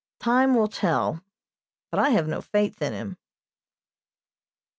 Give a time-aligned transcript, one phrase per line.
[0.19, 1.21] Time will tell
[1.91, 3.17] but I have no faith in him.